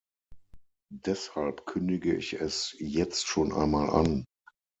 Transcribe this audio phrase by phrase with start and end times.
[1.05, 4.25] Deshalb kündige ich es jetzt schon einmal an.